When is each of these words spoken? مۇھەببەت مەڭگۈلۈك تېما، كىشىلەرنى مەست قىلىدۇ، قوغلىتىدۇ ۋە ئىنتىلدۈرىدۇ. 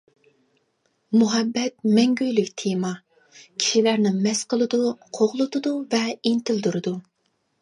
مۇھەببەت 1.21 1.75
مەڭگۈلۈك 1.97 2.49
تېما، 2.61 2.93
كىشىلەرنى 3.37 4.15
مەست 4.27 4.49
قىلىدۇ، 4.55 4.81
قوغلىتىدۇ 5.19 5.77
ۋە 5.95 6.03
ئىنتىلدۈرىدۇ. 6.17 6.99